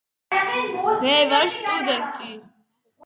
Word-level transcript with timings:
მე 1.03 1.13
ვარ 1.33 1.53
სტუდენტი. 1.59 2.33